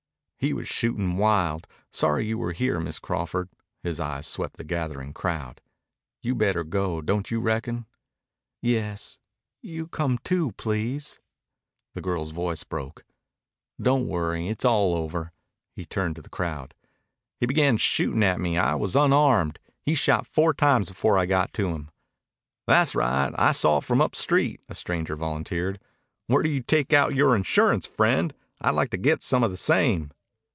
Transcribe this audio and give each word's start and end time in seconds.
"He 0.43 0.53
was 0.53 0.67
shootin' 0.67 1.17
wild. 1.17 1.67
Sorry 1.91 2.25
you 2.25 2.39
were 2.39 2.51
here, 2.53 2.79
Miss 2.79 2.97
Crawford." 2.97 3.47
His 3.83 3.99
eyes 3.99 4.25
swept 4.25 4.57
the 4.57 4.63
gathering 4.63 5.13
crowd. 5.13 5.61
"You'd 6.23 6.39
better 6.39 6.63
go, 6.63 6.99
don't 6.99 7.29
you 7.29 7.39
reckon?" 7.39 7.85
"Yes.... 8.59 9.19
You 9.61 9.85
come 9.85 10.17
too, 10.17 10.53
please." 10.53 11.19
The 11.93 12.01
girl's 12.01 12.31
voice 12.31 12.63
broke. 12.63 13.05
"Don't 13.79 14.07
worry. 14.07 14.47
It's 14.47 14.65
all 14.65 14.95
over." 14.95 15.31
He 15.75 15.85
turned 15.85 16.15
to 16.15 16.23
the 16.23 16.27
crowd. 16.29 16.73
"He 17.39 17.45
began 17.45 17.77
shootin 17.77 18.23
'at 18.23 18.39
me. 18.39 18.57
I 18.57 18.73
was 18.73 18.95
unarmed. 18.95 19.59
He 19.83 19.93
shot 19.93 20.25
four 20.25 20.55
times 20.55 20.89
before 20.89 21.19
I 21.19 21.27
got 21.27 21.53
to 21.53 21.69
him." 21.69 21.91
"Tha's 22.65 22.95
right. 22.95 23.31
I 23.37 23.51
saw 23.51 23.77
it 23.77 23.83
from 23.83 24.01
up 24.01 24.15
street," 24.15 24.59
a 24.67 24.73
stranger 24.73 25.15
volunteered. 25.15 25.79
"Where 26.25 26.41
do 26.41 26.49
you 26.49 26.63
take 26.63 26.93
out 26.93 27.13
yore 27.13 27.35
insurance, 27.35 27.85
friend? 27.85 28.33
I'd 28.59 28.71
like 28.73 28.89
to 28.89 28.97
get 28.97 29.21
some 29.21 29.43
of 29.43 29.51
the 29.51 29.55
same." 29.57 30.09